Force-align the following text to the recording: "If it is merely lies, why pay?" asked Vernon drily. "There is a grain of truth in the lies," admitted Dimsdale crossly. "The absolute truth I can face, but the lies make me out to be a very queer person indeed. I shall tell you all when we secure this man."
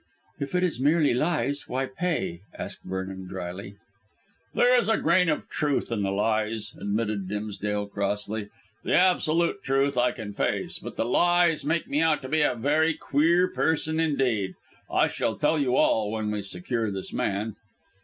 "If 0.39 0.55
it 0.55 0.63
is 0.63 0.79
merely 0.79 1.13
lies, 1.13 1.67
why 1.67 1.85
pay?" 1.85 2.41
asked 2.57 2.81
Vernon 2.83 3.27
drily. 3.27 3.75
"There 4.55 4.75
is 4.75 4.89
a 4.89 4.97
grain 4.97 5.29
of 5.29 5.47
truth 5.47 5.91
in 5.91 6.01
the 6.01 6.09
lies," 6.09 6.73
admitted 6.81 7.27
Dimsdale 7.27 7.85
crossly. 7.85 8.49
"The 8.83 8.95
absolute 8.95 9.61
truth 9.61 9.99
I 9.99 10.11
can 10.11 10.33
face, 10.33 10.79
but 10.79 10.95
the 10.95 11.05
lies 11.05 11.63
make 11.63 11.87
me 11.87 12.01
out 12.01 12.23
to 12.23 12.29
be 12.29 12.41
a 12.41 12.55
very 12.55 12.95
queer 12.95 13.47
person 13.47 13.99
indeed. 13.99 14.55
I 14.91 15.07
shall 15.07 15.35
tell 15.35 15.59
you 15.59 15.75
all 15.75 16.09
when 16.09 16.31
we 16.31 16.41
secure 16.41 16.89
this 16.89 17.13
man." 17.13 17.55